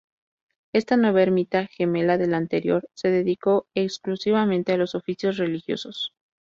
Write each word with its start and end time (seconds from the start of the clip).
Esta 0.73 0.97
nueva 0.97 1.21
ermita, 1.21 1.67
gemela 1.67 2.17
de 2.17 2.25
la 2.25 2.37
anterior, 2.37 2.89
se 2.95 3.09
dedicó 3.11 3.67
exclusivamente 3.75 4.73
a 4.73 4.77
los 4.77 4.95
oficios 4.95 5.37
religiosos. 5.37 6.15